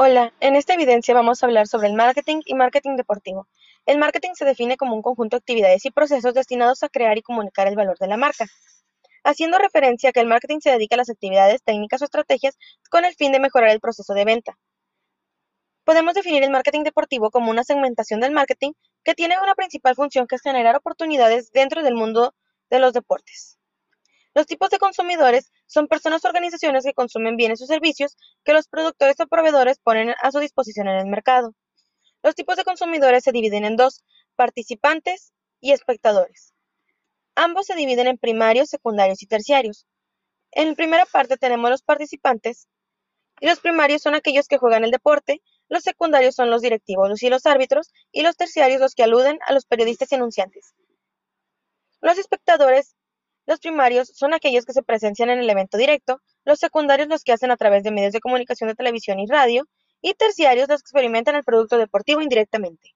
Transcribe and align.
Hola, 0.00 0.32
en 0.38 0.54
esta 0.54 0.74
evidencia 0.74 1.12
vamos 1.12 1.42
a 1.42 1.46
hablar 1.46 1.66
sobre 1.66 1.88
el 1.88 1.94
marketing 1.94 2.40
y 2.44 2.54
marketing 2.54 2.94
deportivo. 2.94 3.48
El 3.84 3.98
marketing 3.98 4.30
se 4.34 4.44
define 4.44 4.76
como 4.76 4.94
un 4.94 5.02
conjunto 5.02 5.34
de 5.34 5.40
actividades 5.40 5.84
y 5.84 5.90
procesos 5.90 6.34
destinados 6.34 6.84
a 6.84 6.88
crear 6.88 7.18
y 7.18 7.22
comunicar 7.22 7.66
el 7.66 7.74
valor 7.74 7.98
de 7.98 8.06
la 8.06 8.16
marca, 8.16 8.46
haciendo 9.24 9.58
referencia 9.58 10.10
a 10.10 10.12
que 10.12 10.20
el 10.20 10.28
marketing 10.28 10.60
se 10.60 10.70
dedica 10.70 10.94
a 10.94 10.98
las 10.98 11.10
actividades, 11.10 11.64
técnicas 11.64 12.00
o 12.00 12.04
estrategias 12.04 12.56
con 12.90 13.04
el 13.04 13.16
fin 13.16 13.32
de 13.32 13.40
mejorar 13.40 13.70
el 13.70 13.80
proceso 13.80 14.14
de 14.14 14.24
venta. 14.24 14.56
Podemos 15.82 16.14
definir 16.14 16.44
el 16.44 16.50
marketing 16.52 16.84
deportivo 16.84 17.32
como 17.32 17.50
una 17.50 17.64
segmentación 17.64 18.20
del 18.20 18.30
marketing 18.30 18.74
que 19.02 19.14
tiene 19.14 19.40
una 19.42 19.56
principal 19.56 19.96
función 19.96 20.28
que 20.28 20.36
es 20.36 20.42
generar 20.42 20.76
oportunidades 20.76 21.50
dentro 21.50 21.82
del 21.82 21.96
mundo 21.96 22.36
de 22.70 22.78
los 22.78 22.92
deportes. 22.92 23.57
Los 24.34 24.46
tipos 24.46 24.70
de 24.70 24.78
consumidores 24.78 25.50
son 25.66 25.88
personas 25.88 26.24
o 26.24 26.28
organizaciones 26.28 26.84
que 26.84 26.92
consumen 26.92 27.36
bienes 27.36 27.62
o 27.62 27.66
servicios 27.66 28.16
que 28.44 28.52
los 28.52 28.68
productores 28.68 29.18
o 29.20 29.26
proveedores 29.26 29.78
ponen 29.78 30.14
a 30.20 30.30
su 30.30 30.38
disposición 30.38 30.88
en 30.88 30.96
el 30.96 31.06
mercado. 31.06 31.54
Los 32.22 32.34
tipos 32.34 32.56
de 32.56 32.64
consumidores 32.64 33.24
se 33.24 33.32
dividen 33.32 33.64
en 33.64 33.76
dos, 33.76 34.04
participantes 34.36 35.32
y 35.60 35.72
espectadores. 35.72 36.52
Ambos 37.34 37.66
se 37.66 37.74
dividen 37.74 38.06
en 38.06 38.18
primarios, 38.18 38.68
secundarios 38.68 39.22
y 39.22 39.26
terciarios. 39.26 39.86
En 40.52 40.68
la 40.68 40.74
primera 40.74 41.06
parte 41.06 41.36
tenemos 41.36 41.70
los 41.70 41.82
participantes, 41.82 42.68
y 43.40 43.46
los 43.46 43.60
primarios 43.60 44.02
son 44.02 44.14
aquellos 44.14 44.48
que 44.48 44.58
juegan 44.58 44.84
el 44.84 44.90
deporte, 44.90 45.42
los 45.68 45.82
secundarios 45.82 46.34
son 46.34 46.50
los 46.50 46.62
directivos 46.62 47.22
y 47.22 47.28
los 47.28 47.46
árbitros, 47.46 47.92
y 48.10 48.22
los 48.22 48.36
terciarios 48.36 48.80
los 48.80 48.94
que 48.94 49.04
aluden 49.04 49.38
a 49.46 49.52
los 49.52 49.66
periodistas 49.66 50.10
y 50.10 50.16
anunciantes. 50.16 50.74
Los 52.00 52.18
espectadores 52.18 52.96
los 53.48 53.60
primarios 53.60 54.12
son 54.14 54.34
aquellos 54.34 54.66
que 54.66 54.74
se 54.74 54.82
presencian 54.82 55.30
en 55.30 55.38
el 55.38 55.48
evento 55.48 55.78
directo, 55.78 56.20
los 56.44 56.58
secundarios 56.58 57.08
los 57.08 57.24
que 57.24 57.32
hacen 57.32 57.50
a 57.50 57.56
través 57.56 57.82
de 57.82 57.90
medios 57.90 58.12
de 58.12 58.20
comunicación 58.20 58.68
de 58.68 58.74
televisión 58.74 59.18
y 59.20 59.26
radio, 59.26 59.66
y 60.02 60.12
terciarios 60.12 60.68
los 60.68 60.82
que 60.82 60.84
experimentan 60.84 61.34
el 61.34 61.44
producto 61.44 61.78
deportivo 61.78 62.20
indirectamente. 62.20 62.94